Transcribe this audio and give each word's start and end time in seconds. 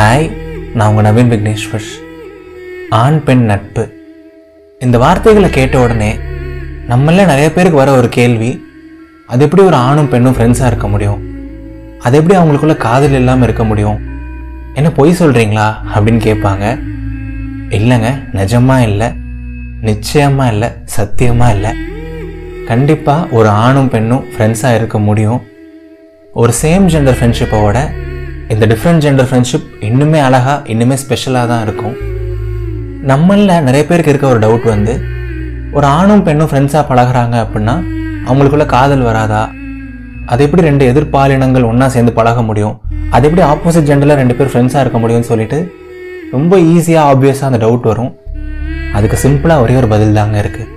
Hi 0.00 0.26
நான் 0.74 0.90
உங்கள் 0.90 1.06
நவீன் 1.06 1.30
விக்னேஸ்வர். 1.32 1.86
ஆண் 2.90 3.24
பெண் 3.24 3.42
நட்பு. 3.44 3.82
இந்த 4.78 4.98
வார்த்தைகளை 4.98 5.50
கேட்ட 5.50 5.80
உடனே 5.80 6.16
நம்மள 6.88 7.24
நிறைய 7.30 7.52
பேருக்கு 7.52 7.78
வர 7.78 7.96
ஒரு 7.96 8.08
கேள்வி 8.08 8.66
அது 9.26 9.44
எப்படி 9.44 9.62
ஒரு 9.62 9.76
ஆணும் 9.76 10.08
பெண்ணும் 10.08 10.36
ஃப்ரெண்ட்ஸாக 10.36 10.66
இருக்க 10.66 10.88
முடியும்? 10.88 11.20
அது 11.98 12.16
எப்படி 12.18 12.38
அவங்களுக்குள்ள 12.40 12.76
காதல் 12.76 13.12
இல்லாமல் 13.12 13.42
இருக்க 13.42 13.64
முடியும்? 13.64 13.98
என்ன 14.74 14.90
பொய் 14.90 15.16
சொல்கிறீங்களா 15.18 15.68
அப்படின்னு 15.94 16.22
கேட்பாங்க. 16.28 16.66
இல்லைங்க 17.78 18.12
நிஜமாக 18.32 18.88
இல்லை. 18.90 19.12
நிச்சயமாக 19.80 20.52
இல்லை 20.52 20.68
சத்தியமாக 20.84 21.54
இல்லை. 21.54 21.72
கண்டிப்பாக 22.66 23.26
ஒரு 23.30 23.48
ஆணும் 23.48 23.88
பெண்ணும் 23.88 24.24
ஃப்ரெண்ட்ஸாக 24.36 24.74
இருக்க 24.74 24.98
முடியும். 24.98 25.42
ஒரு 26.32 26.52
சேம் 26.62 26.86
ஜெண்டர் 26.94 27.18
ஃப்ரெண்ட்ஷிப்போட 27.20 28.08
இந்த 28.52 28.64
டிஃப்ரெண்ட் 28.70 29.02
ஜெண்டர் 29.04 29.26
ஃப்ரெண்ட்ஷிப் 29.30 29.66
இன்னுமே 29.88 30.20
அழகாக 30.26 30.62
இன்னுமே 30.72 30.96
ஸ்பெஷலாக 31.02 31.46
தான் 31.50 31.62
இருக்கும். 31.66 31.94
நம்மளில் 33.10 33.52
நிறைய 33.66 33.82
பேருக்கு 33.88 34.12
இருக்க 34.12 34.26
ஒரு 34.32 34.40
டவுட் 34.44 34.66
வந்து 34.72 34.94
ஒரு 35.76 35.86
ஆணும் 35.98 36.22
பெண்ணும் 36.26 36.48
ஃப்ரெண்ட்ஸாக 36.50 36.82
பழகுறாங்க 36.88 37.36
அப்படின்னா 37.44 37.74
அவங்களுக்குள்ள 38.28 38.66
காதல் 38.74 39.04
வராதா? 39.08 39.42
அது 40.32 40.40
எப்படி 40.46 40.62
ரெண்டு 40.68 40.84
எதிர்பாலினங்கள் 40.92 41.68
ஒன்றா 41.68 41.86
சேர்ந்து 41.94 42.14
பழக 42.18 42.42
முடியும்? 42.48 42.74
அது 43.14 43.26
எப்படி 43.28 43.44
ஆப்போசிட் 43.52 43.88
ஜெண்டரில் 43.90 44.20
ரெண்டு 44.22 44.36
பேர் 44.38 44.50
ஃப்ரெண்ட்ஸாக 44.54 44.82
இருக்க 44.84 44.98
முடியும்னு 45.02 45.30
சொல்லிட்டு 45.30 45.58
ரொம்ப 46.34 46.58
ஈஸியாக 46.72 47.12
ஆப்வியஸாக 47.12 47.50
அந்த 47.50 47.60
டவுட் 47.66 47.88
வரும். 47.90 48.12
அதுக்கு 48.98 49.18
சிம்பிளாக 49.24 49.64
ஒரே 49.66 49.76
ஒரு 49.82 49.90
பதில் 49.94 50.18
தாங்க 50.18 50.36
இருக்குது 50.44 50.68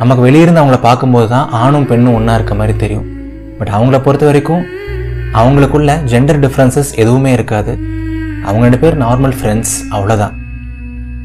நமக்கு 0.00 0.24
வெளியிருந்து 0.26 0.62
அவங்கள 0.62 0.80
பார்க்கும்போது 0.88 1.28
தான் 1.34 1.46
ஆணும் 1.62 1.88
பெண்ணும் 1.92 2.16
ஒன்றா 2.18 2.34
இருக்க 2.40 2.56
மாதிரி 2.62 2.76
தெரியும். 2.84 3.06
பட் 3.60 3.72
அவங்கள 3.76 3.98
பொறுத்த 4.08 4.26
வரைக்கும் 4.30 4.64
அவங்களுக்குள்ள 5.40 5.92
ஜெண்டர் 6.12 6.40
டிஃப்ரென்சஸ் 6.44 6.90
எதுவுமே 7.02 7.32
இருக்காது. 7.38 7.72
அவங்க 8.46 8.62
ரெண்டு 8.66 8.80
பேர் 8.82 8.96
நார்மல் 9.04 9.34
ஃப்ரெண்ட்ஸ் 9.38 9.74
அவ்வளோதான் 9.94 10.36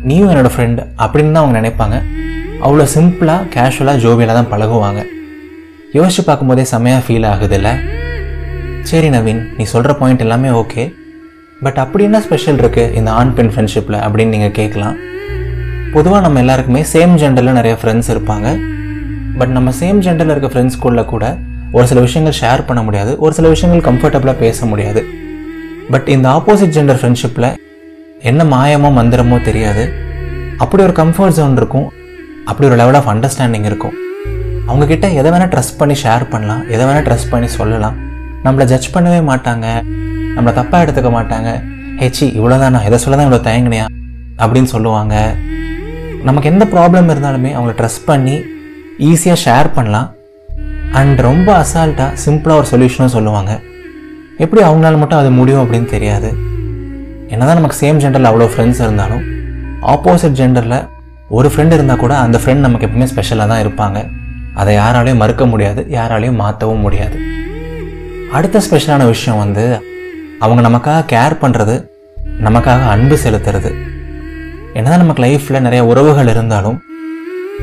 நீயும் 0.08 0.32
என்னோட 0.32 0.50
ஃப்ரெண்ட் 0.54 0.80
அப்படின்னு 1.04 1.34
தான் 1.36 1.44
அவங்க 1.44 1.58
நினைப்பாங்க. 1.60 1.98
அவ்வளோ 2.66 2.86
சிம்பிளாக 2.96 3.48
கேஷுவலாக 3.54 4.02
ஜோவியலாக 4.04 4.36
தான் 4.40 4.52
பழகுவாங்க. 4.54 5.02
யோசிச்சு 5.98 6.24
பார்க்கும்போதே 6.28 6.66
செம்மையாக 6.74 7.04
ஃபீல் 7.06 7.28
ஆகுதுல்ல? 7.32 7.72
சரி 8.90 9.10
நவீன் 9.16 9.42
நீ 9.58 9.64
சொல்கிற 9.74 9.94
பாயிண்ட் 10.02 10.24
எல்லாமே 10.26 10.50
ஓகே 10.62 10.84
பட் 11.66 11.80
அப்படி 11.84 12.04
என்ன 12.10 12.20
ஸ்பெஷல் 12.26 12.60
இருக்குது 12.62 12.94
இந்த 13.00 13.10
ஆண் 13.20 13.34
பெண் 13.38 13.52
ஃப்ரெண்ட்ஷிப்பில் 13.54 14.00
அப்படின்னு 14.06 14.34
நீங்கள் 14.36 14.56
கேட்கலாம். 14.60 14.96
பொதுவாக 15.96 16.22
நம்ம 16.26 16.40
எல்லாருக்குமே 16.44 16.82
சேம் 16.94 17.14
ஜெண்டரில் 17.22 17.58
நிறைய 17.60 17.76
ஃப்ரெண்ட்ஸ் 17.82 18.12
இருப்பாங்க. 18.14 18.48
பட் 19.40 19.54
நம்ம 19.58 19.72
சேம் 19.82 20.00
ஜெண்டரில் 20.06 20.34
இருக்க 20.36 20.50
ஃப்ரெண்ட்ஸ்குள்ளே 20.54 21.06
கூட 21.12 21.26
ஒரு 21.76 21.86
சில 21.88 22.00
விஷயங்கள் 22.06 22.40
ஷேர் 22.42 22.66
பண்ண 22.66 22.84
முடியாது 22.84 23.12
ஒரு 23.18 23.34
சில 23.34 23.48
விஷயங்கள் 23.48 23.94
கம்ஃபர்டபுளாக 23.94 24.38
பேச 24.46 24.66
முடியாது. 24.66 25.06
பட் 25.92 26.08
இந்த 26.08 26.30
ஆப்போசிட் 26.30 26.76
ஜெண்டர் 26.76 27.00
ஃப்ரெண்ட்ஷிப்பில் 27.02 27.56
என்ன 28.20 28.44
மாயமோ 28.44 28.90
மந்திரமோ 28.98 29.42
தெரியாது. 29.42 29.84
அப்படி 30.58 30.84
ஒரு 30.84 30.94
கம்ஃபர்ட் 30.94 31.38
ஜோன் 31.40 31.56
இருக்கும். 31.56 31.92
அப்படி 32.46 32.68
ஒரு 32.70 32.78
லெவல் 32.82 32.94
ஆஃப் 32.94 33.08
அண்டர்ஸ்டாண்டிங் 33.08 33.66
இருக்கும். 33.66 33.96
அவங்கக்கிட்ட 34.68 35.14
எதை 35.14 35.32
வேணால் 35.32 35.52
ட்ரஸ்ட் 35.54 35.78
பண்ணி 35.78 35.96
ஷேர் 36.04 36.30
பண்ணலாம் 36.30 36.70
எதை 36.70 36.86
வேணால் 36.86 37.06
ட்ரஸ்ட் 37.08 37.30
பண்ணி 37.30 37.48
சொல்லலாம். 37.48 37.96
நம்மளை 38.44 38.64
ஜட்ஜ் 38.64 38.94
பண்ணவே 38.96 39.20
மாட்டாங்க. 39.32 39.68
நம்மளை 40.36 40.54
தப்பாக 40.60 40.84
எடுத்துக்க 40.86 41.10
மாட்டாங்க. 41.20 41.50
ஹெச்சி 42.02 42.26
இவ்வளோதானா 42.40 42.84
எதை 42.84 42.98
சொல்ல 42.98 43.18
தான் 43.18 43.28
இவ்வளோ 43.28 43.44
தயங்கினியா? 43.50 43.86
அப்படின்னு 44.38 44.64
சொல்லுவாங்க. 44.64 45.16
நமக்கு 46.24 46.50
எந்த 46.50 46.66
ப்ராப்ளம் 46.66 47.10
இருந்தாலுமே 47.14 47.52
அவங்கள 47.58 47.74
ட்ரஸ்ட் 47.82 48.06
பண்ணி 48.06 48.36
ஈஸியாக 49.00 49.44
ஷேர் 49.46 49.70
பண்ணலாம். 49.74 50.10
அண்ட் 51.00 51.20
ரொம்ப 51.20 51.50
அசால்ட்டாக 51.62 52.18
சிம்பிளாக 52.26 52.60
ஒரு 52.62 52.68
சொல்யூஷனும் 52.72 53.14
சொல்லுவாங்க. 53.16 53.52
எப்படி 54.44 54.62
அவங்களால 54.68 54.98
மட்டும் 55.02 55.20
அது 55.20 55.32
முடியும் 55.32 55.62
அப்படின்னு 55.64 55.86
தெரியாது. 55.86 56.30
என்னதான் 57.28 57.60
நமக்கு 57.60 57.78
சேம் 57.84 58.02
ஜெண்டரில் 58.04 58.30
அவ்வளோ 58.32 58.48
ஃப்ரெண்ட்ஸ் 58.54 58.82
இருந்தாலும் 58.86 59.24
ஆப்போசிட் 59.94 60.38
ஜெண்டரில் 60.40 60.78
ஒரு 61.38 61.48
ஃப்ரெண்ட் 61.54 61.74
இருந்தால் 61.78 62.02
கூட 62.04 62.14
அந்த 62.18 62.38
ஃப்ரெண்ட் 62.44 62.66
நமக்கு 62.66 62.88
எப்பவுமே 62.88 63.08
ஸ்பெஷலாக 63.14 63.48
தான் 63.52 63.64
இருப்பாங்க. 63.64 64.00
அதை 64.54 64.72
யாராலையும் 64.78 65.22
மறுக்க 65.24 65.46
முடியாது 65.46 65.82
யாராலையும் 65.98 66.40
மாற்றவும் 66.44 66.84
முடியாது. 66.86 67.18
அடுத்த 68.32 68.62
ஸ்பெஷலான 68.66 69.06
விஷயம் 69.06 69.42
வந்து 69.44 69.66
அவங்க 70.40 70.62
நமக்காக 70.70 71.06
கேர் 71.14 71.36
பண்ணுறது 71.44 71.76
நமக்காக 72.48 72.82
அன்பு 72.94 73.16
செலுத்துறது. 73.24 73.72
என்னதான் 74.74 75.04
நமக்கு 75.04 75.24
லைஃப்பில் 75.24 75.66
நிறைய 75.68 75.82
உறவுகள் 75.86 76.28
இருந்தாலும் 76.28 76.78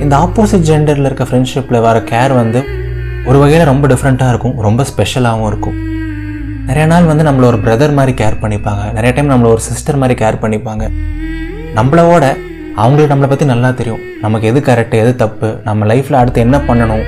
இந்த 0.00 0.14
ஆப்போசிட் 0.16 0.68
ஜெண்டரில் 0.70 1.08
இருக்க 1.08 1.24
ஃப்ரெண்ட்ஷிப்பில் 1.24 1.84
வர 1.86 1.98
கேர் 2.12 2.34
வந்து 2.40 2.60
ஒரு 3.28 3.38
வகையில் 3.42 3.70
ரொம்ப 3.70 3.84
டிஃப்ரெண்ட்டாக 3.92 4.32
இருக்கும். 4.32 4.54
ரொம்ப 4.66 4.84
ஸ்பெஷலாகவும் 4.90 5.48
இருக்கும். 5.50 5.76
நிறைய 6.68 6.84
நாள் 6.92 7.08
வந்து 7.10 7.24
நம்மள 7.28 7.44
ஒரு 7.50 7.58
பிரதர் 7.64 7.96
மாதிரி 7.98 8.12
கேர் 8.20 8.40
பண்ணிப்பாங்க. 8.42 8.82
நிறைய 8.96 9.10
டைம் 9.16 9.32
நம்மளை 9.32 9.50
ஒரு 9.56 9.62
சிஸ்டர் 9.68 9.98
மாதிரி 10.02 10.14
கேர் 10.22 10.42
பண்ணிப்பாங்க. 10.42 10.84
நம்மளோட 11.78 12.24
அவங்களுக்கு 12.82 13.12
நம்மளை 13.12 13.28
பற்றி 13.30 13.46
நல்லா 13.52 13.70
தெரியும். 13.80 14.02
நமக்கு 14.24 14.48
எது 14.50 14.60
கரெக்டு 14.68 14.96
எது 15.02 15.12
தப்பு 15.22 15.48
நம்ம 15.68 15.86
லைஃப்பில் 15.90 16.20
அடுத்து 16.20 16.44
என்ன 16.46 16.56
பண்ணணும் 16.68 17.04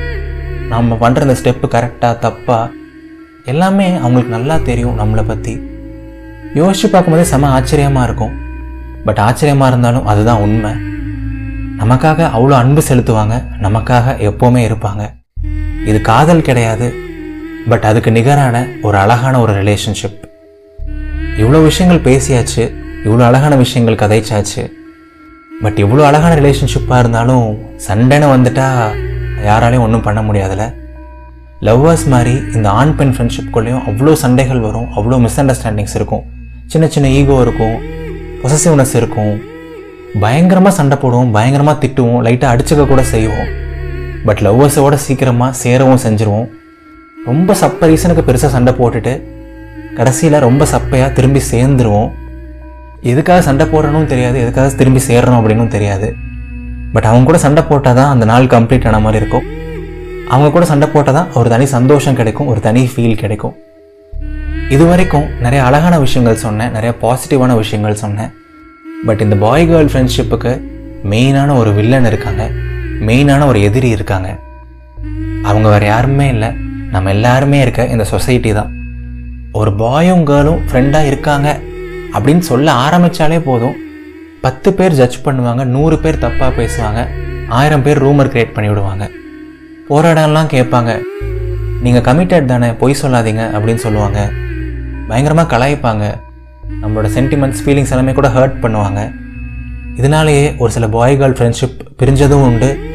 நம்ம 0.73 0.97
பண்ணுற 1.03 1.27
இந்த 1.27 1.37
ஸ்டெப்பு 1.41 1.67
கரெக்டாக 1.75 2.15
தப்பா 2.27 2.59
எல்லாமே 3.53 3.89
அவங்களுக்கு 4.03 4.37
நல்லா 4.37 4.57
தெரியும் 4.69 4.99
நம்மளை 5.01 5.25
பற்றி 5.31 5.55
யோசிச்சு 6.61 6.87
பார்க்கும்போதே 6.93 7.25
செம 7.33 7.51
ஆச்சரியமாக 7.57 8.07
இருக்கும். 8.09 8.35
பட் 9.07 9.21
ஆச்சரியமாக 9.29 9.71
இருந்தாலும் 9.73 10.07
அதுதான் 10.13 10.43
உண்மை. 10.47 10.73
நமக்காக 11.81 12.29
அவ்வளோ 12.37 12.55
அன்பு 12.63 12.83
செலுத்துவாங்க. 12.89 13.37
நமக்காக 13.67 14.15
எப்போவுமே 14.31 14.63
இருப்பாங்க. 14.69 15.05
இது 15.91 15.99
காதல் 16.11 16.47
கிடையாது 16.49 16.87
பட் 17.71 17.87
அதுக்கு 17.89 18.11
நிகரான 18.19 18.57
ஒரு 18.87 18.97
அழகான 19.05 19.35
ஒரு 19.45 19.53
ரிலேஷன்ஷிப் 19.61 20.21
இவ்வளோ 21.41 21.61
விஷயங்கள் 21.71 22.05
பேசியாச்சு 22.09 22.63
இவ்வளோ 23.07 23.23
அழகான 23.29 23.55
விஷயங்கள் 23.63 24.01
கதைச்சாச்சு 24.03 24.63
பட் 25.63 25.79
இவ்வளோ 25.85 26.03
அழகான 26.11 26.33
ரிலேஷன்ஷிப்பாக 26.41 27.03
இருந்தாலும் 27.03 27.47
சண்டைன்னு 27.87 28.29
வந்துட்டா 28.35 28.67
யாராலையும் 29.49 29.85
ஒன்றும் 29.87 30.07
பண்ண 30.07 30.21
முடியாதுல்ல 30.29 30.67
லவ்வர்ஸ் 31.67 32.07
மாதிரி 32.13 32.35
இந்த 32.57 32.69
ஆண் 32.81 32.95
பெண் 32.99 33.13
ஃப்ரெண்ட்ஷிப்குள்ளேயும் 33.17 33.83
அவ்வளோ 33.91 34.13
சண்டைகள் 34.23 34.63
வரும் 34.67 34.89
அவ்வளோ 34.99 35.19
மிஸ் 35.25 35.41
அண்டர்ஸ்டாண்டிங்ஸ் 35.41 35.97
இருக்கும். 35.99 36.23
சின்ன 36.73 36.87
சின்ன 36.95 37.09
ஈகோ 37.19 37.37
இருக்கும் 37.41 37.77
பொசசிவ்னஸ் 38.43 38.95
இருக்கும். 39.01 39.35
பயங்கரமாக 40.25 40.75
சண்டை 40.79 40.97
போடுவோம் 41.03 41.31
பயங்கரமாக 41.37 41.77
திட்டுவோம் 41.83 42.23
லைட்டாக 42.27 42.53
அடிச்சுக்க 42.55 42.87
கூட 42.87 43.03
செய்வோம். 43.13 43.51
பட் 44.27 44.41
லவ்வர்ஸோட 44.47 44.97
சீக்கிரமாக 45.05 45.59
சேரவும் 45.63 46.03
செஞ்சுருவோம். 46.07 46.49
ரொம்ப 47.31 47.55
சப்ப 47.63 47.89
ரீசனுக்கு 47.91 48.23
பெருசாக 48.29 48.51
சண்டை 48.57 48.73
போட்டுட்டு 48.81 49.13
கடைசியில் 49.99 50.43
ரொம்ப 50.47 50.67
சப்பையாக 50.75 51.09
திரும்பி 51.17 51.41
சேர்ந்துருவோம். 51.53 52.11
எதுக்காக 53.11 53.41
சண்டை 53.49 53.65
போடுறனும் 53.73 54.11
தெரியாது 54.13 54.37
எதுக்காக 54.45 54.69
திரும்பி 54.81 55.01
சேர்றோம் 55.09 55.39
அப்படின்னும் 55.41 55.73
தெரியாது. 55.75 56.09
பட் 56.95 57.09
அவங்க 57.11 57.27
கூட 57.31 57.39
சண்டை 57.45 57.63
போட்டால் 57.71 57.99
தான் 57.99 58.11
அந்த 58.15 58.25
நாள் 58.31 58.53
கம்ப்ளீட் 58.55 58.87
ஆன 58.89 59.01
மாதிரி 59.05 59.21
இருக்கும். 59.23 59.47
அவங்க 60.33 60.49
கூட 60.57 60.65
சண்டை 60.71 60.87
போட்டால் 60.95 61.17
தான் 61.19 61.31
ஒரு 61.39 61.49
தனி 61.55 61.67
சந்தோஷம் 61.77 62.19
கிடைக்கும் 62.21 62.51
ஒரு 62.53 62.61
தனி 62.67 62.83
ஃபீல் 62.93 63.21
கிடைக்கும். 63.23 63.55
இது 64.75 64.85
வரைக்கும் 64.91 65.27
நிறைய 65.45 65.63
அழகான 65.69 65.95
விஷயங்கள் 66.05 66.43
சொன்னேன் 66.45 66.75
நிறைய 66.77 66.93
பாசிட்டிவான 67.03 67.57
விஷயங்கள் 67.63 68.03
சொன்னேன். 68.05 68.31
பட் 69.07 69.23
இந்த 69.27 69.37
பாய் 69.45 69.69
கேர்ள் 69.71 69.91
ஃப்ரெண்ட்ஷிப்புக்கு 69.93 70.53
மெயினான 71.13 71.57
ஒரு 71.63 71.73
வில்லன் 71.79 72.09
இருக்காங்க. 72.11 72.45
மெயினான 73.07 73.47
ஒரு 73.47 73.63
எதிரி 73.63 73.89
இருக்காங்க. 73.89 74.39
அவங்க 75.43 75.69
வேறு 75.69 75.87
யாருமே 75.87 76.29
இல்லை. 76.29 76.49
நம்ம 76.91 77.11
எல்லாருமே 77.11 77.61
இருக்க 77.61 77.87
இந்த 77.87 78.05
சொசைட்டி 78.05 78.53
தான். 78.53 78.71
ஒரு 79.53 79.75
பாயும் 79.75 80.27
கேர்ளும் 80.27 80.61
ஃப்ரெண்டாக 80.71 81.07
இருக்காங்க 81.07 81.61
அப்படின்னு 82.13 82.39
சொல்ல 82.39 82.73
ஆரம்பித்தாலே 82.73 83.41
போதும். 83.41 83.77
பத்து 84.41 84.73
பேர் 84.73 84.93
ஜட்ஜ் 84.93 85.25
பண்ணுவாங்க 85.25 85.65
நூறு 85.65 85.99
பேர் 85.99 86.19
தப்பாக 86.19 86.53
பேசுவாங்க 86.61 87.07
ஆயிரம் 87.49 87.83
பேர் 87.83 88.03
ரூமர் 88.05 88.31
க்ரியேட் 88.33 88.53
பண்ணி 88.53 88.71
விடுவாங்க. 88.71 89.11
போகிற 89.89 90.13
இடம்லாம் 90.15 90.53
கேட்பாங்க 90.55 91.01
நீங்கள் 91.83 92.03
கமிட்டட் 92.03 92.45
தானே 92.45 92.73
பொய் 92.73 92.97
சொல்லாதீங்க 93.03 93.43
அப்படின்னு 93.57 93.83
சொல்லுவாங்க. 93.87 94.31
பயங்கரமாக 95.09 95.59
கலாய்ப்பாங்க. 95.59 96.05
நம்மளோட 96.83 97.09
சென்டிமெண்ட்ஸ் 97.19 97.63
ஃபீலிங்ஸ் 97.65 97.91
எல்லாமே 97.91 98.13
கூட 98.13 98.29
ஹர்ட் 98.29 98.63
பண்ணுவாங்க. 98.63 99.13
இதனாலேயே 99.97 100.55
ஒரு 100.59 100.73
சில 100.73 100.89
பாய் 100.89 101.21
கேர்ள் 101.21 101.37
ஃப்ரெண்ட்ஷிப் 101.39 101.79
பிரிஞ்சதும் 101.99 102.45
உண்டு. 102.49 102.91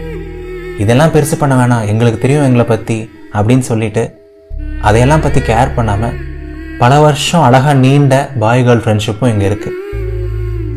இதெல்லாம் 0.84 1.14
பெருசு 1.16 1.36
பண்ண 1.42 1.54
வேணாம். 1.60 1.86
எங்களுக்கு 1.92 2.20
தெரியும் 2.24 2.48
எங்களை 2.48 2.66
பற்றி 2.72 2.98
அப்படின்னு 3.38 3.66
சொல்லிட்டு 3.72 4.04
அதையெல்லாம் 4.88 5.24
பற்றி 5.26 5.42
கேர் 5.50 5.76
பண்ணாமல் 5.78 6.16
பல 6.82 6.94
வருஷம் 7.06 7.46
அழகாக 7.48 7.76
நீண்ட 7.86 8.16
பாய் 8.42 8.64
கேர்ள் 8.68 8.84
ஃப்ரெண்ட்ஷிப்பும் 8.84 9.32
இங்கே 9.34 9.48
இருக்குது 9.52 9.76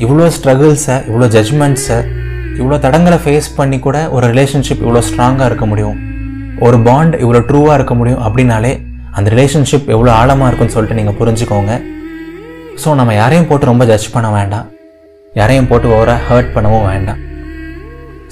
இவ்வளோ 0.05 0.26
ஸ்ட்ரகிள்ஸை 0.37 0.97
இவ்வளோ 1.08 1.26
ஜட்ஜ்மெண்ட்ஸை 1.37 1.99
இவ்வளோ 2.61 2.76
தடங்களை 2.85 3.19
ஃபேஸ் 3.25 3.49
பண்ணி 3.58 3.79
கூட 3.87 3.99
ஒரு 4.17 4.25
ரிலேஷன்ஷிப் 4.32 4.82
இவ்வளோ 4.85 5.02
ஸ்ட்ராங்காக 5.08 5.49
இருக்க 5.50 5.67
முடியும். 5.73 5.99
ஒரு 6.67 6.79
பாண்ட் 6.87 7.14
இவ்வளோ 7.25 7.41
ட்ரூவாக 7.49 7.76
இருக்க 7.79 7.94
முடியும் 8.00 8.23
அப்படின்னாலே 8.26 8.73
அந்த 9.17 9.29
ரிலேஷன்ஷிப் 9.35 9.88
எவ்வளோ 9.94 10.11
ஆழமாக 10.20 10.49
இருக்குன்னு 10.50 10.75
சொல்லிட்டு 10.76 10.99
நீங்கள் 11.00 11.19
புரிஞ்சுக்கோங்க. 11.20 11.75
ஸோ 12.82 12.94
நம்ம 13.00 13.14
யாரையும் 13.23 13.49
போட்டு 13.50 13.70
ரொம்ப 13.73 13.85
ஜட்ஜ் 13.91 14.12
பண்ண 14.17 14.29
வேண்டாம். 14.38 14.67
யாரையும் 15.41 15.69
போட்டு 15.70 15.88
ஓவராக 15.96 16.20
ஹர்ட் 16.29 16.55
பண்ணவும் 16.56 16.88
வேண்டாம். 16.93 17.20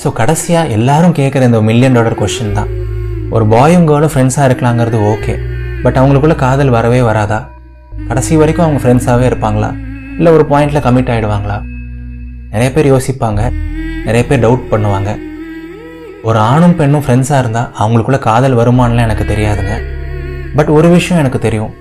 ஸோ 0.02 0.08
கடைசியாக 0.18 0.74
எல்லாரும் 0.76 1.14
கேட்குற 1.18 1.42
இந்த 1.48 1.60
மில்லியன் 1.68 1.96
டாலர் 1.96 2.16
கொஷின் 2.20 2.52
தான். 2.58 2.68
ஒரு 3.34 3.44
பாயும் 3.52 3.86
கேர்ளும் 3.88 4.12
ஃப்ரெண்ட்ஸாக 4.12 4.48
இருக்கலாங்கிறது 4.48 4.98
ஓகே 5.12 5.34
பட் 5.84 5.98
அவங்களுக்குள்ள 6.00 6.34
காதல் 6.42 6.70
வரவே 6.76 7.00
வராதா? 7.08 7.38
கடைசி 8.08 8.36
வரைக்கும் 8.40 8.64
அவங்க 8.66 8.80
ஃப்ரெண்ட்ஸாகவே 8.82 9.24
இருப்பாங்களா? 9.30 9.70
இல்லை 10.18 10.30
ஒரு 10.36 10.44
பாயிண்டில் 10.52 10.84
கமிட் 10.86 11.10
ஆகிடுவாங்களா 11.14 11.56
நிறைய 12.52 12.68
பேர் 12.76 12.90
யோசிப்பாங்க. 12.92 13.40
நிறைய 14.06 14.22
பேர் 14.28 14.44
டவுட் 14.44 14.70
பண்ணுவாங்க. 14.70 15.10
ஒரு 16.28 16.38
ஆணும் 16.52 16.76
பெண்ணும் 16.78 17.04
ஃப்ரெண்ட்ஸாக 17.04 17.42
இருந்தால் 17.42 17.68
அவங்களுக்குள்ள 17.80 18.20
காதல் 18.28 18.56
வருமானலாம் 18.60 19.06
எனக்கு 19.08 19.26
தெரியாதுங்க. 19.32 19.74
பட் 20.56 20.72
ஒரு 20.78 20.88
விஷயம் 20.96 21.20
எனக்கு 21.24 21.40
தெரியும். 21.48 21.74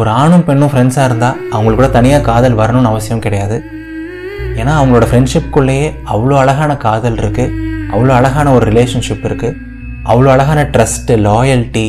ஒரு 0.00 0.10
ஆணும் 0.20 0.46
பெண்ணும் 0.50 0.72
ஃப்ரெண்ட்ஸாக 0.74 1.08
இருந்தால் 1.10 1.38
அவங்களுக்குள்ள 1.54 1.90
தனியாக 1.98 2.26
காதல் 2.30 2.60
வரணும்னு 2.62 2.92
அவசியம் 2.92 3.24
கிடையாது. 3.26 3.58
ஏன்னா 4.60 4.72
அவங்களோட 4.78 5.06
ஃப்ரெண்ட்ஷிப்குள்ளேயே 5.10 5.86
அவ்வளோ 6.12 6.36
அழகான 6.42 6.72
காதல் 6.86 7.18
இருக்குது 7.22 7.52
அவ்வளோ 7.92 8.12
அழகான 8.20 8.52
ஒரு 8.56 8.64
ரிலேஷன்ஷிப் 8.70 9.26
இருக்குது 9.28 9.56
அவ்வளோ 10.12 10.28
அழகான 10.34 10.60
ட்ரஸ்ட்டு 10.74 11.18
லாயல்ட்டி 11.26 11.86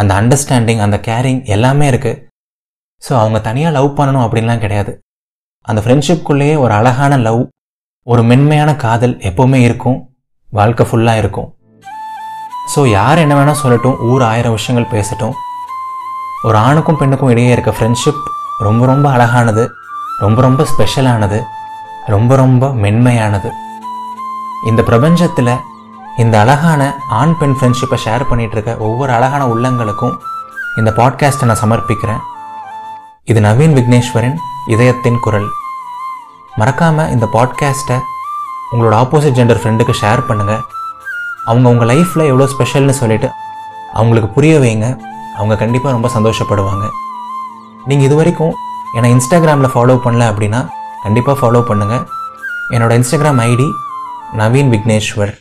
அந்த 0.00 0.12
அண்டர்ஸ்டாண்டிங் 0.20 0.82
அந்த 0.86 0.96
கேரிங் 1.08 1.40
எல்லாமே 1.54 1.86
இருக்குது 1.92 2.18
ஸோ 3.02 3.12
அவங்க 3.20 3.38
தனியாக 3.46 3.74
லவ் 3.76 3.96
பண்ணணும் 3.98 4.24
அப்படின்லாம் 4.24 4.62
கிடையாது. 4.64 4.92
அந்த 5.68 5.80
ஃப்ரெண்ட்ஷிப்குள்ளேயே 5.84 6.54
ஒரு 6.64 6.72
அழகான 6.78 7.16
லவ் 7.26 7.42
ஒரு 8.06 8.22
மென்மையான 8.30 8.70
காதல் 8.84 9.14
எப்போவுமே 9.28 9.58
இருக்கும் 9.68 9.98
வாழ்க்கை 10.48 10.84
ஃபுல்லாக 10.88 11.22
இருக்கும். 11.22 11.48
ஸோ 12.74 12.80
யார் 12.98 13.22
என்ன 13.24 13.34
வேணால் 13.38 13.60
சொல்லட்டும் 13.62 13.96
ஊர் 14.10 14.24
ஆயிரம் 14.30 14.56
விஷயங்கள் 14.58 14.92
பேசட்டும். 14.94 15.34
ஒரு 16.48 16.58
ஆணுக்கும் 16.66 16.98
பெண்ணுக்கும் 17.00 17.32
இடையே 17.34 17.50
இருக்க 17.54 17.72
ஃப்ரெண்ட்ஷிப் 17.78 18.22
ரொம்ப 18.66 18.82
ரொம்ப 18.92 19.06
அழகானது 19.16 19.64
ரொம்ப 20.24 20.38
ரொம்ப 20.46 20.62
ஸ்பெஷலானது 20.72 21.40
ரொம்ப 22.06 22.36
ரொம்ப 22.36 22.68
மென்மையானது. 22.68 23.50
இந்த 24.66 24.82
பிரபஞ்சத்தில் 24.82 25.60
இந்த 26.16 26.40
அழகான 26.40 26.94
ஆண் 27.08 27.38
பெண் 27.38 27.54
ஃப்ரெண்ட்ஷிப்பை 27.60 27.98
ஷேர் 28.04 28.28
பண்ணிகிட்ருக்க 28.30 28.52
இருக்க 28.52 28.76
ஒவ்வொரு 28.76 29.12
அழகான 29.12 29.46
உள்ளங்களுக்கும் 29.46 30.16
இந்த 30.76 30.92
பாட்காஸ்ட்டை 30.96 31.44
நான் 31.44 31.62
சமர்ப்பிக்கிறேன். 31.62 32.20
இது 33.24 33.40
நவீன் 33.40 33.74
விக்னேஸ்வரன் 33.78 34.36
இதயத்தின் 34.66 35.20
குரல். 35.20 35.48
மறக்காமல் 36.56 37.10
இந்த 37.10 37.28
பாட்காஸ்ட்டை 37.32 37.98
உங்களோட 38.72 38.94
ஆப்போசிட் 39.02 39.38
ஜெண்டர் 39.38 39.60
ஃப்ரெண்டுக்கு 39.62 39.94
ஷேர் 40.00 40.26
பண்ணுங்கள் 40.28 40.60
அவங்க 41.44 41.68
உங்கள் 41.68 41.88
லைஃப்பில் 41.88 42.26
எவ்வளோ 42.26 42.48
ஸ்பெஷல்னு 42.52 42.90
சொல்லிட்டு 42.90 43.30
அவங்களுக்கு 43.92 44.28
புரிய 44.28 44.58
வைங்க. 44.58 45.00
அவங்க 45.36 45.56
கண்டிப்பாக 45.56 46.00
ரொம்ப 46.00 46.08
சந்தோஷப்படுவாங்க. 46.18 46.88
நீங்கள் 47.84 48.06
இது 48.06 48.14
வரைக்கும் 48.14 48.54
என்னை 48.92 49.14
இன்ஸ்டாகிராமில் 49.14 49.72
ஃபாலோ 49.74 49.98
பண்ணல 50.04 50.24
அப்படின்னா 50.32 50.68
கண்டிப்பாக 51.04 51.36
ஃபாலோ 51.40 51.60
பண்ணுங்கள் 51.70 52.04
என்னோட 52.74 52.92
Instagram 52.98 53.40
ID 53.50 53.68
Naveen 54.40 54.70
Vigneshwar 54.74 55.32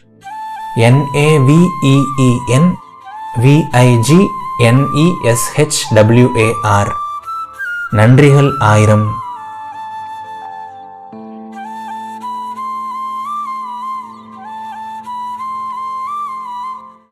என்ஏவிஇஇஎன் 0.87 2.69
VIG 3.43 4.21
என்இஎஸ்ஹெச்டபிள்யூஏஆர் 4.69 6.91
நன்றிகள் 7.99 8.49
ஆயிரம். 8.71 9.05